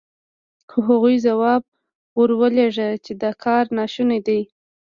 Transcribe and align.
خو 0.69 0.77
هغوی 0.89 1.15
ځواب 1.25 1.61
ور 2.19 2.31
ولېږه 2.39 2.89
چې 3.05 3.11
دا 3.21 3.31
کار 3.43 3.63
ناشونی 3.77 4.19
دی. 4.27 4.41